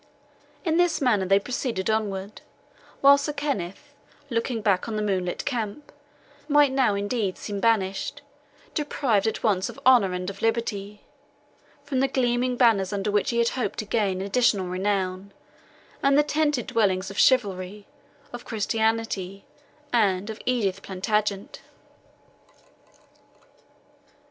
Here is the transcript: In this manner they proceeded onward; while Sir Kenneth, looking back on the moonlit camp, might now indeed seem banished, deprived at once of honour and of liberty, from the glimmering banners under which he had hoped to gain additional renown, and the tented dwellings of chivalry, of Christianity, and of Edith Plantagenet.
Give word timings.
In 0.65 0.77
this 0.77 0.99
manner 0.99 1.27
they 1.27 1.37
proceeded 1.37 1.87
onward; 1.87 2.41
while 3.01 3.19
Sir 3.19 3.33
Kenneth, 3.33 3.93
looking 4.31 4.59
back 4.59 4.87
on 4.87 4.95
the 4.95 5.01
moonlit 5.03 5.45
camp, 5.45 5.91
might 6.47 6.71
now 6.71 6.95
indeed 6.95 7.37
seem 7.37 7.59
banished, 7.59 8.23
deprived 8.73 9.27
at 9.27 9.43
once 9.43 9.69
of 9.69 9.79
honour 9.85 10.13
and 10.13 10.27
of 10.31 10.41
liberty, 10.41 11.01
from 11.83 11.99
the 11.99 12.07
glimmering 12.07 12.57
banners 12.57 12.91
under 12.91 13.11
which 13.11 13.29
he 13.29 13.37
had 13.37 13.49
hoped 13.49 13.77
to 13.77 13.85
gain 13.85 14.21
additional 14.23 14.65
renown, 14.65 15.31
and 16.01 16.17
the 16.17 16.23
tented 16.23 16.65
dwellings 16.65 17.11
of 17.11 17.19
chivalry, 17.19 17.85
of 18.33 18.43
Christianity, 18.43 19.45
and 19.93 20.31
of 20.31 20.41
Edith 20.47 20.81
Plantagenet. 20.81 21.61